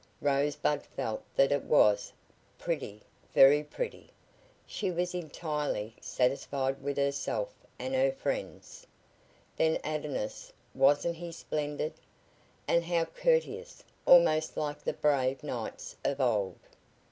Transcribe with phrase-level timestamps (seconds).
[0.19, 2.11] Rosebud felt that it was,
[2.57, 3.03] pretty
[3.35, 4.09] very pretty.
[4.65, 8.87] She was entirely satisfied with herself and her friends.
[9.57, 11.93] Then Adonis wasn't he splendid?
[12.67, 16.57] And how courteous almost like the brave knights of old.